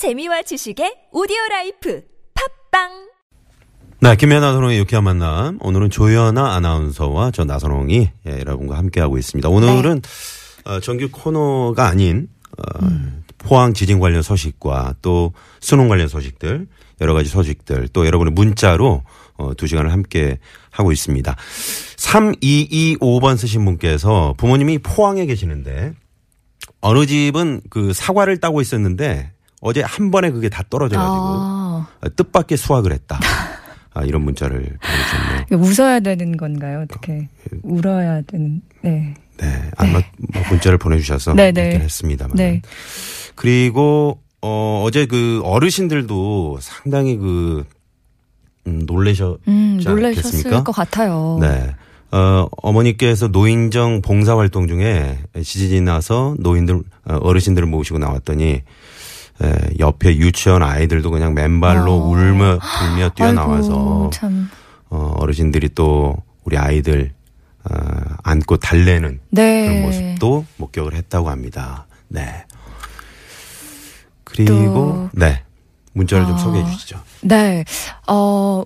[0.00, 2.00] 재미와 지식의 오디오 라이프
[2.70, 3.10] 팟빵
[4.00, 5.58] 네, 김연아 선홍의 유쾌한 만남.
[5.60, 9.46] 오늘은 조연아 아나운서와 저 나선홍이 예, 여러분과 함께하고 있습니다.
[9.50, 10.00] 오늘은
[10.64, 12.62] 어, 정규 코너가 아닌 어,
[13.36, 16.66] 포항 지진 관련 소식과 또 수능 관련 소식들
[17.02, 19.02] 여러 가지 소식들 또 여러분의 문자로
[19.36, 20.38] 어, 두 시간을 함께
[20.70, 21.36] 하고 있습니다.
[21.98, 25.92] 3225번 쓰신 분께서 부모님이 포항에 계시는데
[26.80, 32.92] 어느 집은 그 사과를 따고 있었는데 어제 한 번에 그게 다 떨어져가지고 아, 뜻밖의 수확을
[32.92, 33.20] 했다.
[33.92, 35.46] 아, 이런 문자를 보내주셨네요.
[35.64, 36.82] 웃어야 되는 건가요?
[36.82, 37.28] 어떻게
[37.62, 38.62] 울어야 되는?
[38.82, 39.14] 네.
[39.36, 39.70] 네.
[39.76, 40.00] 아마
[40.32, 41.78] 뭐 문자를 보내주셔서 네, 네.
[41.78, 42.36] 했습니다만.
[42.36, 42.62] 네.
[43.34, 47.64] 그리고, 어, 어제 그 어르신들도 상당히 그,
[48.66, 49.80] 음, 놀라셨지 음?
[49.82, 51.38] 놀라셨을 것 같아요.
[51.40, 51.74] 네.
[52.12, 58.62] 어, 어머니께서 노인정 봉사활동 중에 지진이 나서 노인들, 어, 어르신들을 모시고 나왔더니
[59.42, 62.06] 에, 옆에 유치원 아이들도 그냥 맨발로 어.
[62.06, 64.10] 울며 불며 뛰어나와서.
[64.90, 67.12] 어, 어르신들이 또 우리 아이들
[67.64, 67.74] 어,
[68.22, 69.66] 안고 달래는 네.
[69.68, 71.86] 그런 모습도 목격을 했다고 합니다.
[72.08, 72.44] 네.
[74.24, 75.42] 그리고 또- 네
[75.92, 76.38] 문자를 좀 아.
[76.38, 77.00] 소개해 주시죠.
[77.22, 77.64] 네.
[78.06, 78.62] 어,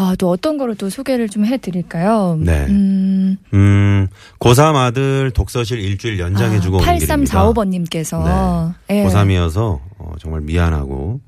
[0.00, 2.38] 아, 또 어떤 거를 또 소개를 좀 해드릴까요?
[2.40, 2.66] 네.
[2.68, 4.06] 음, 음,
[4.38, 7.42] 고3 아들 독서실 일주일 연장해주고 아, 오는 길입니다.
[7.52, 8.74] 8345번님께서.
[8.88, 9.00] 네.
[9.00, 11.20] 예, 고3이어서 어, 정말 미안하고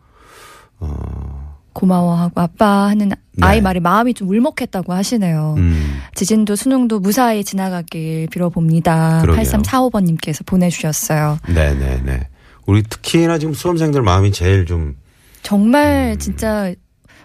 [1.72, 5.54] 고마워하고 아빠 하는 아이 말이 마음이 좀 울먹했다고 하시네요.
[5.58, 9.22] 음, 지진도 수능도 무사히 지나가길 빌어봅니다.
[9.22, 9.42] 그러게요.
[9.42, 11.38] 8345번님께서 보내주셨어요.
[11.48, 12.28] 네네네.
[12.66, 14.94] 우리 특히나 지금 수험생들 마음이 제일 좀
[15.42, 16.72] 정말 진짜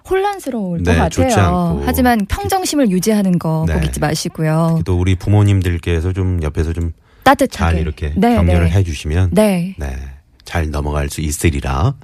[0.10, 0.84] 혼란스러울 음.
[0.84, 1.82] 네, 것 같아요.
[1.86, 3.74] 하지만 평정심을 유지하는 거 네.
[3.74, 4.82] 꼭 잊지 마시고요.
[4.86, 7.80] 또 우리 부모님들께서 좀 옆에서 좀잘 따뜻하게.
[7.80, 8.72] 이렇게 네, 격려를 네.
[8.72, 9.76] 해주시면 네.
[9.80, 9.96] 네,
[10.44, 11.96] 잘 넘어갈 수 있으리라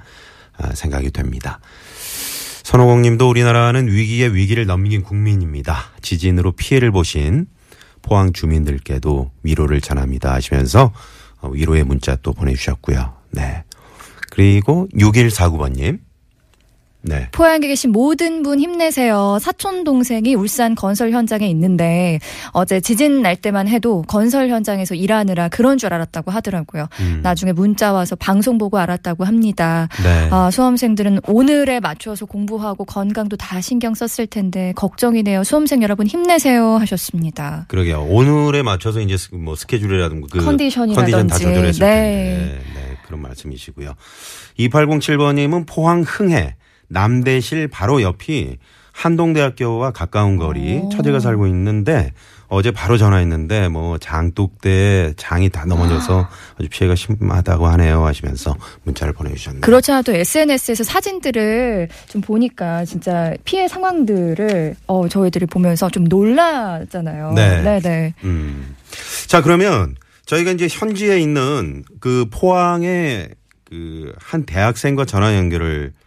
[0.58, 1.60] 아, 생각이 됩니다.
[2.64, 5.90] 선호공님도 우리나라는 위기에 위기를 넘긴 국민입니다.
[6.00, 7.46] 지진으로 피해를 보신
[8.02, 10.92] 포항 주민들께도 위로를 전합니다 하시면서
[11.40, 13.14] 어, 위로의 문자 또 보내주셨고요.
[13.32, 13.64] 네.
[14.30, 15.98] 그리고 6149번님.
[17.04, 17.28] 네.
[17.32, 19.38] 포항에 계신 모든 분 힘내세요.
[19.40, 22.20] 사촌 동생이 울산 건설 현장에 있는데
[22.52, 26.86] 어제 지진 날 때만 해도 건설 현장에서 일하느라 그런 줄 알았다고 하더라고요.
[27.00, 27.20] 음.
[27.22, 29.88] 나중에 문자 와서 방송 보고 알았다고 합니다.
[30.02, 30.28] 네.
[30.30, 35.42] 아, 수험생들은 오늘에 맞춰서 공부하고 건강도 다 신경 썼을 텐데 걱정이네요.
[35.44, 37.64] 수험생 여러분 힘내세요 하셨습니다.
[37.68, 38.02] 그러게요.
[38.08, 41.12] 오늘에 맞춰서 이제 스- 뭐 스케줄이라든가 그 컨디션이라든지.
[41.12, 41.90] 컨디션 다 조절했을 네.
[41.90, 42.60] 텐데.
[42.74, 43.94] 네, 그런 말씀이시고요.
[44.58, 46.56] 2807번님은 포항 흥해
[46.92, 48.58] 남대실 바로 옆이
[48.92, 50.88] 한동대학교와 가까운 거리 오.
[50.90, 52.12] 처제가 살고 있는데
[52.48, 58.54] 어제 바로 전화했는데 뭐 장독대 장이 다 넘어져서 아주 피해가 심하다고 하네요 하시면서
[58.84, 59.62] 문자를 보내주셨네요.
[59.62, 67.32] 그렇지 않아도 SNS에서 사진들을 좀 보니까 진짜 피해 상황들을 어, 저희들이 보면서 좀 놀랐잖아요.
[67.32, 67.62] 네.
[67.62, 68.14] 네네.
[68.24, 68.76] 음.
[69.26, 73.30] 자, 그러면 저희가 이제 현지에 있는 그 포항의
[73.64, 76.01] 그 한 대학생과 전화 연결을 아,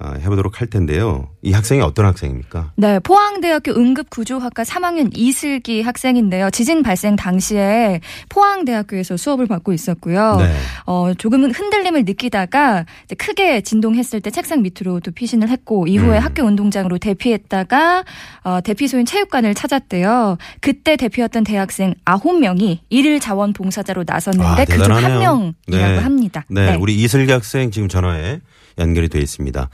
[0.00, 1.28] 해보도록 할 텐데요.
[1.42, 2.72] 이 학생이 어떤 학생입니까?
[2.76, 6.50] 네, 포항대학교 응급구조학과 3학년 이슬기 학생인데요.
[6.50, 10.36] 지진 발생 당시에 포항대학교에서 수업을 받고 있었고요.
[10.36, 10.54] 네.
[10.86, 16.24] 어, 조금은 흔들림을 느끼다가 이제 크게 진동했을 때 책상 밑으로 또 피신을 했고 이후에 음.
[16.24, 18.04] 학교 운동장으로 대피했다가
[18.44, 20.38] 어, 대피소인 체육관을 찾았대요.
[20.60, 25.18] 그때 대피였던 대학생 9명이 일일 자원 봉사자로 나섰는데 아, 그중 한.
[25.18, 25.98] 명이라고 네.
[25.98, 26.44] 합니다.
[26.48, 28.40] 네, 우리 이슬기 학생 지금 전화에
[28.78, 29.68] 연결이 되어 있습니다.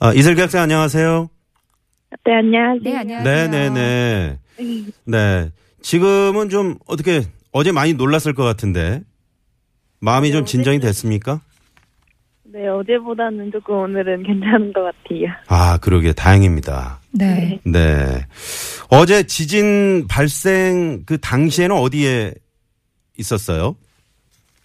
[0.00, 1.28] 아, 이슬기 학생 안녕하세요.
[2.24, 2.82] 네, 안녕하세요.
[2.82, 3.48] 네, 안녕하세요.
[3.50, 4.92] 네, 네, 네.
[5.04, 5.50] 네.
[5.80, 7.22] 지금은 좀 어떻게
[7.52, 9.02] 어제 많이 놀랐을 것 같은데
[10.00, 11.40] 마음이 좀 진정이 됐습니까?
[12.44, 15.28] 네, 어제보다는 조금 오늘은 괜찮은 것 같아요.
[15.48, 17.00] 아, 그러게 다행입니다.
[17.12, 17.60] 네.
[17.64, 18.26] 네.
[18.88, 22.34] 어제 지진 발생 그 당시에는 어디에
[23.16, 23.76] 있었어요?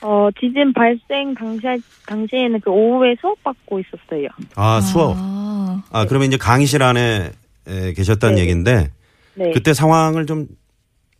[0.01, 1.65] 어, 지진 발생 당시,
[2.05, 4.27] 당시에는 그 오후에 수업 받고 있었어요.
[4.55, 5.15] 아, 수업.
[5.17, 7.31] 아, 아, 그러면 이제 강의실 안에
[7.67, 8.41] 에, 계셨다는 네.
[8.41, 8.91] 얘기인데
[9.35, 9.51] 네.
[9.51, 10.47] 그때 상황을 좀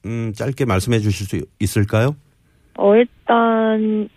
[0.06, 2.16] 음, 짧게 말씀해 주실 수 있을까요?
[2.78, 4.08] 어, 일단,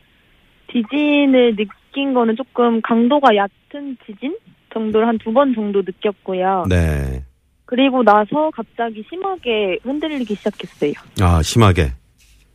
[0.70, 4.36] 지진을 느낀 거는 조금 강도가 얕은 지진
[4.72, 6.66] 정도를 한 두 번 정도 느꼈고요.
[6.68, 7.24] 네.
[7.64, 10.92] 그리고 나서 갑자기 심하게 흔들리기 시작했어요.
[11.20, 11.92] 아, 심하게.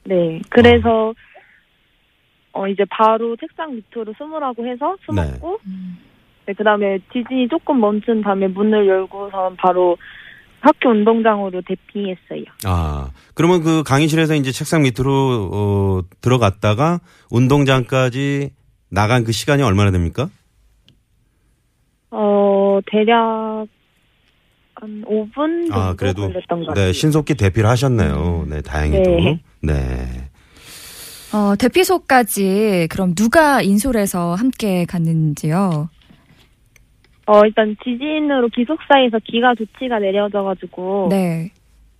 [0.06, 0.39] 네.
[0.50, 1.13] 그래서, 어,
[2.72, 5.60] 이제 바로 책상 밑으로 숨으라고 해서 숨었고,
[6.46, 9.98] 네, 그 다음에 지진이 조금 멈춘 다음에 문을 열고선 바로
[10.62, 12.44] 학교 운동장으로 대피했어요.
[12.66, 18.52] 아, 그러면 그 강의실에서 이제 책상 밑으로 어, 들어갔다가 운동장까지
[18.90, 20.30] 나간 그 시간이 얼마나 됩니까?
[22.10, 23.68] 어, 대략
[24.75, 26.86] 한 5분 정도 아, 그래도 걸렸던 것 같아요.
[26.86, 28.46] 네, 신속히 대피를 하셨네요.
[28.50, 29.12] 네, 다행히도.
[29.12, 29.40] 네.
[29.62, 30.25] 네.
[31.35, 35.89] 어, 대피소까지 그럼 누가 인솔 해서 함께 갔는지요?
[37.27, 41.07] 어, 일단 지진으로 기숙사에서 기가 조치가 내려져가지고.
[41.09, 41.51] 네.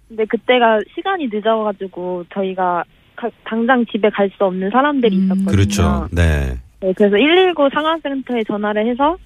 [0.08, 2.84] 근데 그때가 시간이 늦어가지고 저희가
[3.16, 5.24] 가- 당장 집에 갈 수 없는 사람들이 음.
[5.26, 5.52] 있었거든요.
[5.52, 6.08] 그렇죠.
[6.12, 6.60] 네.
[6.80, 9.18] 네, 그래서 119 상황센터에 전화를 해서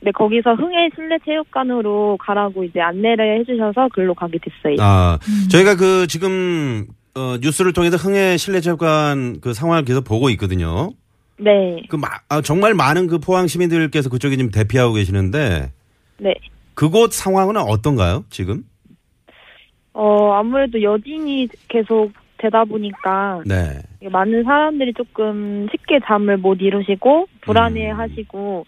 [0.00, 4.76] 네, 거기서 흥해 실내 체육관으로 가라고 이제 안내를 해주셔서 글로 가게 됐어요.
[4.78, 5.48] 아, 음.
[5.48, 6.86] 저희가 그 지금
[7.18, 10.90] 어, 뉴스를 통해서 흥해 실내 체육관 그 상황을 계속 보고 있거든요.
[11.36, 15.72] 네, 그 마, 아, 정말 많은 그 포항 시민들께서 그쪽에 지금 대피하고 계시는데
[16.18, 16.34] 네.
[16.74, 18.24] 그곳 상황은 어떤가요?
[18.30, 18.64] 지금?
[19.92, 23.82] 어, 아무래도 여진이 계속 되다 보니까 네.
[24.00, 28.64] 많은 사람들이 조금 쉽게 잠을 못 이루시고 불안해 하시고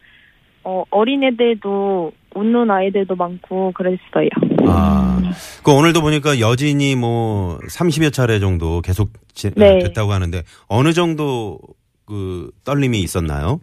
[0.65, 4.29] 어, 어린애들도 웃는 아이들도 많고 그랬어요.
[4.73, 5.21] 아,
[5.63, 9.79] 그 오늘도 보니까 여진이 뭐 30여 차례 정도 계속 지- 네.
[9.79, 11.59] 됐다고 하는데 어느 정도
[12.07, 13.61] 그 떨림이 있었나요?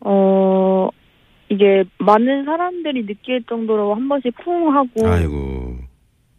[0.00, 0.88] 어,
[1.48, 5.76] 이게 많은 사람들이 느낄 정도로 한 번씩 쿵 하고 아이고.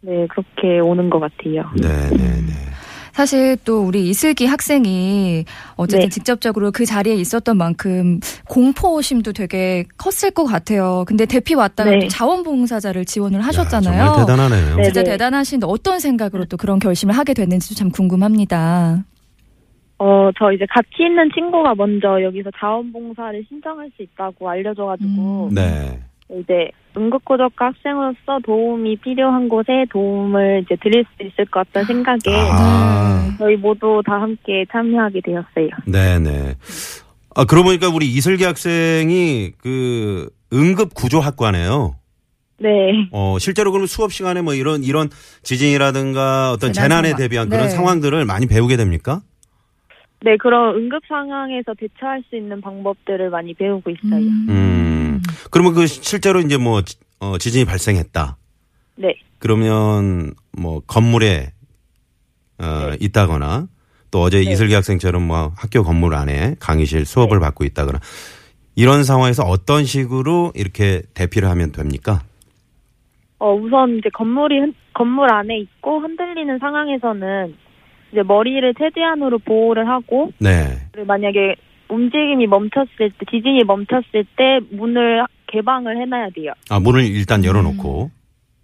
[0.00, 1.64] 네, 그렇게 오는 것 같아요.
[1.76, 2.52] 네, 네, 네.
[3.18, 5.44] 사실 또 우리 이슬기 학생이
[5.74, 6.08] 어쨌든 네.
[6.08, 11.04] 직접적으로 그 자리에 있었던 만큼 공포심도 되게 컸을 것 같아요.
[11.04, 11.98] 근데 대피 왔다가 네.
[11.98, 14.06] 또 자원봉사자를 지원을 야, 하셨잖아요.
[14.06, 14.76] 정말 대단하네요.
[14.76, 14.82] 네.
[14.84, 19.02] 진짜 대단하신데 어떤 생각으로 또 그런 결심을 하게 됐는지도 참 궁금합니다.
[19.98, 25.54] 어, 저 이제 같이 있는 친구가 먼저 여기서 자원봉사를 신청할 수 있다고 알려줘가지고 음.
[25.56, 25.98] 네.
[26.30, 33.34] 이제 응급구조과 학생으로서 도움이 필요한 곳에 도움을 이제 드릴 수 있을 것 같다는 생각에 아,
[33.38, 35.68] 저희 모두 다 함께 참여하게 되었어요.
[35.86, 36.54] 네, 네.
[37.34, 41.94] 아, 그러고 보니까 우리 이슬기 학생이 그 응급 구조학과네요.
[42.60, 43.08] 네.
[43.12, 45.08] 어, 실제로 그러면 수업 시간에 뭐 이런 이런
[45.42, 47.18] 지진이라든가 어떤 재난 재난에 상황.
[47.18, 47.68] 대비한 그런 네.
[47.68, 49.20] 상황들을 많이 배우게 됩니까?
[50.22, 54.20] 네, 그런 응급 상황에서 대처할 수 있는 방법들을 많이 배우고 있어요.
[54.48, 54.87] 음.
[55.50, 58.36] 그러면 그 실제로 이제 뭐 지- 어, 지진이 발생했다.
[58.96, 59.14] 네.
[59.38, 61.52] 그러면 뭐 건물에
[62.60, 63.68] 어, 있다거나
[64.10, 64.50] 또 어제 네.
[64.50, 68.00] 이슬기 학생처럼 뭐 학교 건물 안에 강의실 수업을 받고 있다거나
[68.74, 72.22] 이런 상황에서 어떤 식으로 이렇게 대피를 하면 됩니까?
[73.38, 77.54] 어, 우선 이제 건물이 흔- 건물 안에 있고 흔들리는 상황에서는
[78.12, 80.78] 이제 머리를 최대한으로 보호를 하고 네.
[81.06, 81.54] 만약에
[81.88, 86.52] 움직임이 멈췄을 때 지진이 멈췄을 때 문을 개방을 해놔야 돼요.
[86.70, 88.10] 아, 문을 일단 열어놓고.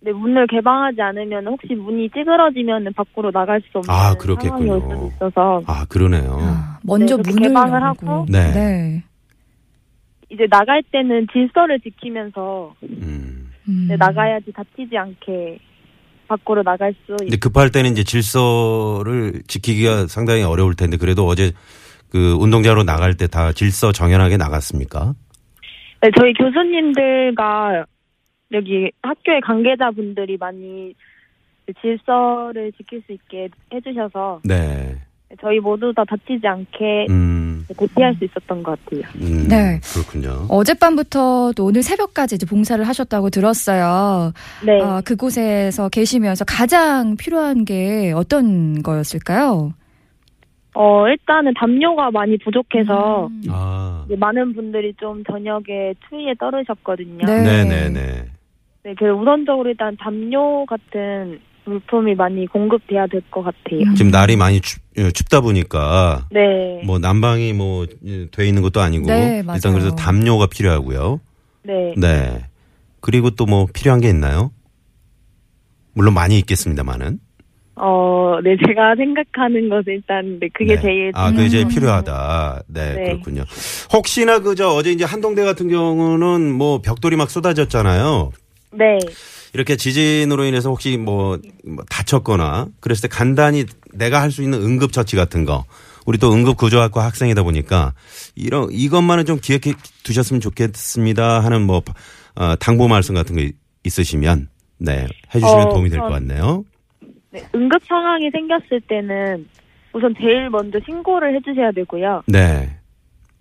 [0.01, 4.51] 근데 문을 개방하지 않으면 혹시 문이 찌그러지면 밖으로 나갈 수 없는 아, 그렇겠군요.
[4.51, 6.37] 상황이 올 수도 있어서 아, 그러네요.
[6.41, 8.07] 아, 먼저 네, 그렇게 문을 개방을 열고.
[8.11, 8.27] 하고.
[8.29, 8.53] 네.
[8.53, 9.05] 네.
[10.31, 13.51] 이제 나갈 때는 질서를 지키면서 음.
[13.69, 13.87] 음.
[13.89, 15.59] 네, 나가야지 다치지 않게
[16.29, 21.53] 밖으로 나갈 수 근데 급할 때는 이제 질서를 지키기가 상당히 어려울 텐데 그래도 어제
[22.15, 25.15] 그 운동장으로 나갈 때 다 질서 정연하게 나갔습니까?
[26.01, 27.85] 네, 저희 교수님들과
[28.53, 30.95] 여기 학교의 관계자분들이 많이
[31.81, 34.95] 질서를 지킬 수 있게 해주셔서 네.
[35.41, 37.67] 저희 모두 다 다치지 않게 음.
[37.77, 39.03] 대피할 수 있었던 것 같아요.
[39.17, 39.81] 음, 네.
[39.93, 40.47] 그렇군요.
[40.49, 44.33] 어젯밤부터 또 오늘 새벽까지 이제 봉사를 하셨다고 들었어요.
[44.65, 44.81] 네.
[44.83, 49.73] 아, 그곳에서 계시면서 가장 필요한 게 어떤 거였을까요?
[50.75, 53.43] 어, 일단은 담요가 많이 부족해서 음.
[53.51, 54.05] 아.
[54.19, 57.25] 많은 분들이 좀 저녁에 추위에 떨으셨거든요.
[57.27, 57.43] 네.
[57.43, 58.25] 네, 네, 네.
[58.83, 63.81] 네, 그래서 우선적으로 일단 담요 같은 물품이 많이 공급돼야 될 것 같아요.
[63.89, 63.95] 음.
[63.95, 66.83] 지금 날이 많이 춥, 예, 춥다 보니까 네.
[66.85, 67.87] 뭐 난방이 뭐
[68.33, 69.57] 돼 있는 것도 아니고 네, 맞아요.
[69.57, 71.21] 일단 그래서 담요가 필요하고요.
[71.63, 71.95] 네.
[71.97, 72.45] 네.
[73.01, 74.51] 그리고 또 뭐 필요한 게 있나요?
[75.95, 77.21] 물론 많이 있겠습니다만은.
[77.77, 80.83] 어, 네, 제가 생각하는 것은 일단, 네, 그게 네.
[80.83, 81.11] 제일.
[81.15, 81.69] 아, 그게 제일 음.
[81.69, 82.63] 필요하다.
[82.69, 83.05] 네, 네.
[83.07, 83.45] 그렇군요.
[83.93, 88.31] 혹시나 그저 어제 이제 한동대 같은 경우는 뭐 벽돌이 막 쏟아졌잖아요.
[88.73, 88.99] 네.
[89.55, 94.93] 이렇게 지진으로 인해서 혹시 뭐, 뭐 다쳤거나 그랬을 때 간단히 내가 할 수 있는 응급
[94.93, 95.65] 처치 같은 거.
[96.07, 97.95] 우리 또 응급 구조학과 학생이다 보니까
[98.35, 101.83] 이런 이것만은 좀 기억해 두셨으면 좋겠습니다 하는 뭐
[102.37, 103.55] 어, 당부 말씀 같은 거 있-
[103.85, 106.65] 있으시면 네 해주시면 어, 도움이 될 것 같네요.
[107.35, 107.43] 네.
[107.53, 109.49] 응급 상황이 생겼을 때는
[109.93, 112.23] 우선 제일 먼저 신고를 해주셔야 되고요.
[112.29, 112.71] 네,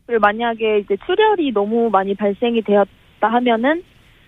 [0.08, 2.88] 그리고 만약에 이제 출혈이 너무 많이 발생이 되었다
[3.22, 3.84] 하면은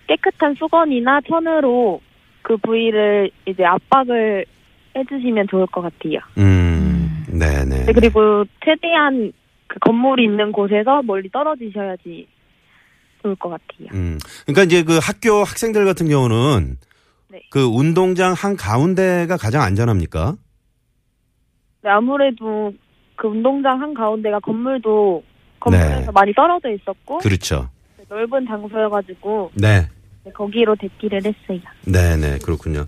[0.08, 2.00] 깨끗한 수건이나 천으로
[2.44, 4.46] 그 부위를 이제 압박을
[4.96, 6.20] 해주시면 좋을 것 같아요.
[6.38, 7.86] 음, 네, 네.
[7.86, 9.34] 네, 그리고 최대한
[9.66, 12.28] 그 건물이 있는 곳에서 멀리 떨어지셔야지
[13.24, 13.90] 좋을 것 같아요.
[13.94, 14.20] 음.
[14.46, 16.78] 그러니까 이제 그 학교 학생들 같은 경우는
[17.30, 17.42] 네.
[17.50, 20.36] 그 운동장 한 가운데가 가장 안전합니까?
[21.84, 22.74] 네, 아무래도
[23.16, 25.24] 그 운동장 한 가운데가 건물도
[25.60, 26.08] 건물에서 네.
[26.14, 27.70] 많이 떨어져 있었고 그렇죠.
[28.10, 29.88] 넓은 장소여가지고 네.
[30.24, 31.60] 네, 거기로 대기를 했어요.
[31.86, 32.38] 네, 네.
[32.40, 32.86] 그렇군요.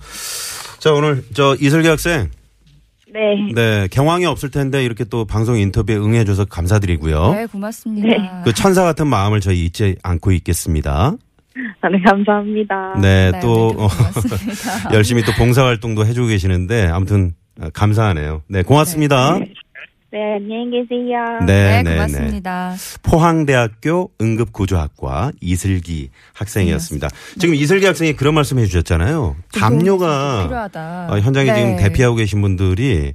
[0.79, 2.29] 자, 오늘 저 이슬기 학생
[3.11, 3.51] 네.
[3.53, 7.33] 네, 경황이 없을 텐데 이렇게 또 방송 인터뷰에 응해줘서 감사드리고요.
[7.33, 8.07] 네, 고맙습니다.
[8.07, 8.17] 네.
[8.43, 11.15] 그 천사 같은 마음을 저희 잊지 않고 있겠습니다.
[11.81, 12.95] 아, 네, 감사합니다.
[13.01, 13.89] 네, 네, 또 네, 어.
[14.93, 18.43] 열심히 또 봉사활동도 해주고 계시는데 아무튼 어, 감사하네요.
[18.47, 19.39] 네, 고맙습니다.
[19.39, 19.53] 네,
[20.19, 21.39] 안녕히 계세요.
[21.45, 21.95] 네, 네, 네, 네.
[21.95, 22.75] 고맙습니다.
[23.03, 27.09] 포항대학교 응급구조학과 이슬기 학생이었습니다.
[27.37, 29.35] 지금 이슬기 학생이 그런 말씀 해주셨잖아요.
[29.53, 31.07] 담요가 필요하다.
[31.11, 31.55] 어, 현장에 네.
[31.55, 33.13] 지금 대피하고 계신 분들이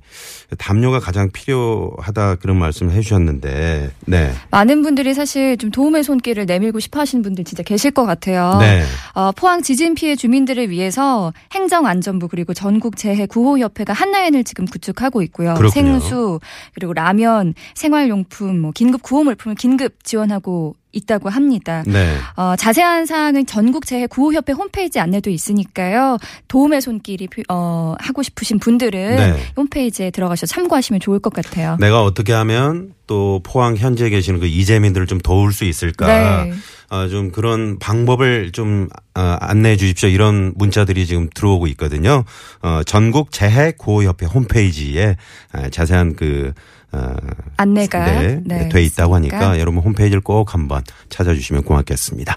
[0.59, 7.01] 담요가 가장 필요하다 그런 말씀을 해주셨는데, 네, 많은 분들이 사실 좀 도움의 손길을 내밀고 싶어
[7.01, 8.59] 하시는 분들 진짜 계실 것 같아요.
[8.61, 8.83] 네,
[9.15, 15.55] 어, 포항 지진 피해 주민들을 위해서 행정안전부 그리고 전국재해구호협회가 한라인을 지금 구축하고 있고요.
[15.55, 15.99] 그렇군요.
[15.99, 16.41] 생수
[16.75, 21.83] 그리고 라면, 생활용품, 뭐 긴급 구호물품을 긴급 지원하고 있다고 합니다.
[21.87, 22.17] 네.
[22.37, 26.19] 어, 자세한 사항은 전국 재해 구호협회 홈페이지 안내도 있으니까요.
[26.49, 29.43] 도움의 손길이 필- 어, 하고 싶으신 분들은 네.
[29.57, 31.79] 홈페이지에 들어가셔서 참고하시면 좋을 것 같아요.
[31.81, 36.45] 내가 어떻게 하면 또 포항 현지에 계시는 그 이재민들을 좀 도울 수 있을까?
[36.45, 36.53] 네.
[36.91, 40.11] 어, 좀 그런 방법을 좀 어, 안내해 주십시오.
[40.11, 42.25] 이런 문자들이 지금 들어오고 있거든요.
[42.61, 45.17] 어, 전국 재해 구호협회 홈페이지에
[45.53, 46.53] 아, 자세한 그
[46.93, 47.15] 어,
[47.57, 49.59] 안내가 네, 네, 돼 있다고 하니까.
[49.59, 52.37] 여러분 홈페이지를 꼭 한번 찾아주시면 고맙겠습니다.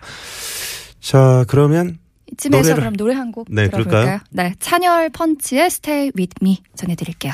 [1.01, 1.97] 자, 그러면
[2.31, 4.03] 이쯤에서 노래를- 그럼 노래 한곡 네, 들어볼까요?
[4.03, 4.19] 그럴까요?
[4.31, 7.33] 네, 찬열 펀치의 Stay With Me 전해드릴게요.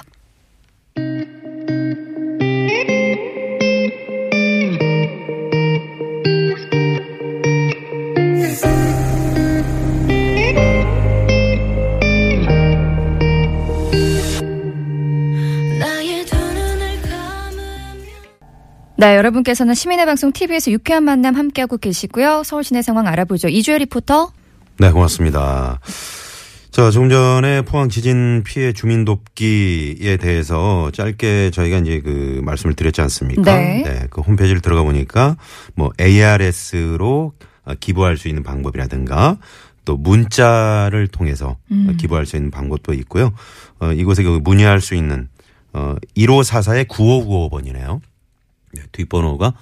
[19.01, 22.43] 네, 여러분께서는 시민의 방송 TV에서 유쾌한 만남 함께하고 계시고요.
[22.45, 23.47] 서울 시내 상황 알아보죠.
[23.47, 24.31] 이주혜 리포터.
[24.77, 25.79] 네, 고맙습니다.
[26.69, 33.01] 자, 조금 전에 포항 지진 피해 주민 돕기에 대해서 짧게 저희가 이제 그 말씀을 드렸지
[33.01, 33.55] 않습니까?
[33.55, 34.05] 네.
[34.11, 35.35] 그 홈페이지를 들어가 보니까
[35.73, 37.33] 뭐 ARS로
[37.79, 39.39] 기부할 수 있는 방법이라든가
[39.83, 41.97] 또 문자를 통해서 음.
[41.99, 43.33] 기부할 수 있는 방법도 있고요.
[43.79, 45.27] 어, 이곳에 그 문의할 수 있는
[45.73, 47.99] 어, 1544의 9595번이네요.
[48.73, 49.53] 네, 뒷번호가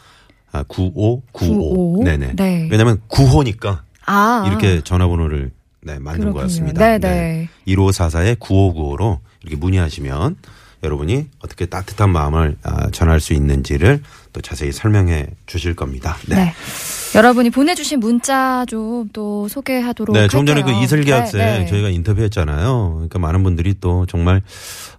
[0.51, 1.23] 아, 9595.
[1.31, 2.03] 95.
[2.03, 2.33] 네네.
[2.35, 2.67] 네.
[2.71, 4.45] 왜냐면 9호니까 아.
[4.47, 5.51] 이렇게 전화번호를
[5.81, 6.33] 네, 만든 그렇군요.
[6.33, 6.85] 것 같습니다.
[6.85, 7.49] 네, 네.
[7.67, 10.35] 1544의 9595로 이렇게 문의하시면
[10.83, 16.17] 여러분이 어떻게 따뜻한 마음을 아, 전할 수 있는지를 또 자세히 설명해 주실 겁니다.
[16.27, 16.35] 네.
[16.35, 16.53] 네.
[17.15, 20.71] 여러분이 보내주신 문자 좀 또 소개하도록 네, 조금 전에 그.
[20.71, 21.65] 이슬기 네, 학생 네.
[21.65, 22.91] 저희가 인터뷰했잖아요.
[22.95, 24.41] 그러니까 많은 분들이 또 정말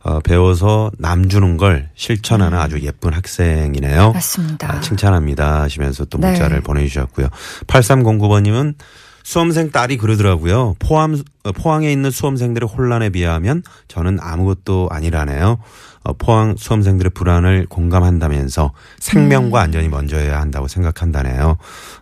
[0.03, 4.09] 어, 배워서 남 주는 걸 실천하는 아주 예쁜 학생이네요.
[4.09, 4.13] 음.
[4.13, 4.73] 맞습니다.
[4.77, 6.29] 아, 칭찬합니다 하시면서 또 네.
[6.29, 7.29] 문자를 보내주셨고요.
[7.67, 8.75] 8309번님은
[9.23, 10.77] 수험생 딸이 그러더라고요.
[10.79, 15.59] 포함, 어, 포항에 있는 수험생들의 혼란에 비하면 저는 아무것도 아니라네요.
[16.03, 19.65] 어, 포항 수험생들의 불안을 공감한다면서 생명과 음.
[19.65, 21.59] 안전이 먼저여야 한다고 생각한다네요.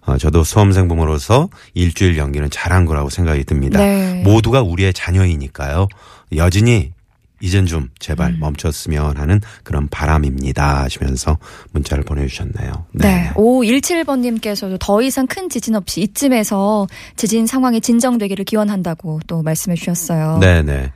[0.07, 3.81] 어, 저도 수험생 부모로서 일주일 연기는 잘한 거라고 생각이 듭니다.
[3.81, 4.23] 네.
[4.25, 5.89] 모두가 우리의 자녀이니까요.
[6.37, 6.93] 여진이
[7.41, 8.41] 이젠 좀 제발 음.
[8.41, 11.39] 멈췄으면 하는 그런 바람입니다 하시면서
[11.73, 12.87] 문자를 보내주셨네요.
[12.93, 13.31] 네.
[13.35, 20.39] 517번님께서도 더 이상 큰 지진 없이 이쯤에서 지진 상황이 진정되기를 기원한다고 또 말씀해 주셨어요.
[20.41, 20.93] 네네.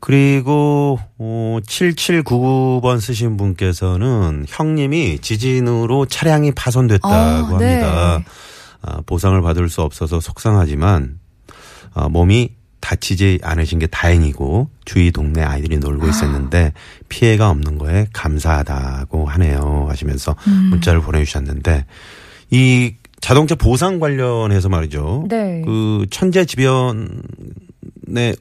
[0.00, 7.80] 그리고 어, 7799번 쓰신 분께서는 형님이 지진으로 차량이 파손됐다고 아, 네.
[7.80, 8.24] 합니다.
[8.82, 11.18] 아, 보상을 받을 수 없어서 속상하지만
[11.94, 12.50] 아, 몸이
[12.84, 16.74] 다치지 않으신 게 다행이고 주위 동네 아이들이 놀고 있었는데
[17.08, 20.68] 피해가 없는 거에 감사하다고 하네요 하시면서 음.
[20.70, 21.86] 문자를 보내주셨는데
[22.50, 25.24] 이 자동차 보상 관련해서 말이죠.
[25.30, 25.62] 네.
[25.64, 27.06] 그 천재지변에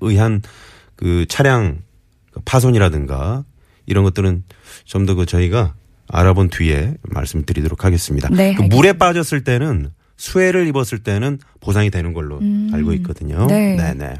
[0.02, 0.42] 의한
[0.98, 1.80] 그 차량
[2.44, 3.46] 파손이라든가
[3.86, 4.44] 이런 것들은
[4.84, 5.74] 좀 더 그 저희가
[6.10, 8.28] 알아본 뒤에 말씀드리도록 하겠습니다.
[8.30, 12.70] 네, 그 물에 빠졌을 때는 수해를 입었을 때는 보상이 되는 걸로 음.
[12.74, 13.48] 알고 있거든요.
[13.48, 13.78] 네.
[13.78, 14.16] 네네.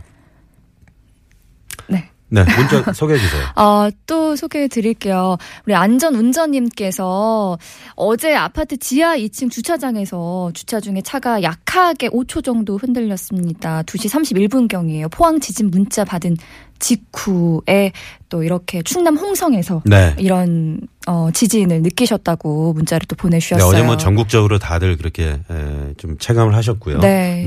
[2.30, 2.44] 네.
[2.44, 3.44] 네, 문자 소개해 주세요.
[3.56, 5.38] 어, 또 소개해 드릴게요.
[5.66, 7.58] 우리 안전 운전님께서
[7.96, 13.84] 어제 아파트 지하 2층 주차장에서 주차 중에 차가 약하게 5초 정도 흔들렸습니다.
[13.84, 14.10] 2시
[14.50, 15.12] 31분경이에요.
[15.12, 16.38] 포항 지진 문자 받은
[16.80, 17.94] 직후에
[18.30, 20.16] 또 이렇게 충남 홍성에서 네.
[20.18, 23.70] 이런 어, 지진을 느끼셨다고 문자를 또 네, 보내주셨어요.
[23.70, 27.00] 어제 뭐 전국적으로 다들 그렇게 에, 좀 체감을 하셨고요.
[27.00, 27.46] 네.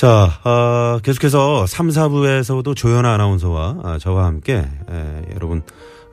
[0.00, 5.60] 자, 어, 계속해서 3, 4부에서도 조연아 아나운서와 아, 저와 함께 에, 여러분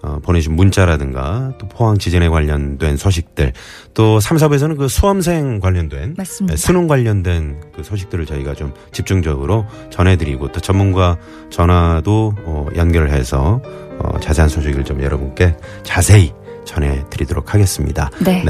[0.03, 3.53] 어, 보내주신 문자라든가 또 포항 지진에 관련된 소식들
[3.93, 6.55] 또 3, 4부에서는 그 수험생 관련된 맞습니다.
[6.55, 11.17] 에, 수능 관련된 그 소식들을 저희가 좀 집중적으로 전해드리고 또 전문가
[11.49, 13.61] 전화도 어, 연결을 해서
[13.99, 16.33] 어, 자세한 소식을 좀 여러분께 자세히
[16.65, 18.11] 전해드리도록 하겠습니다.
[18.19, 18.43] 네.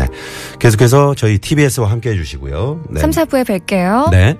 [0.57, 2.85] 계속해서 저희 TBS와 함께 해주시고요.
[2.89, 3.01] 네.
[3.01, 4.09] 3, 4부에 뵐게요.
[4.09, 4.35] 네.